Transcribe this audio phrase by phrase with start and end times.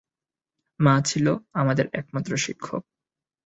[0.79, 1.25] মা ছিল
[1.53, 2.81] আমাদের একমাত্র শিক্ষক।